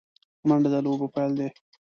[0.47, 1.47] منډه د لوبو پیل دی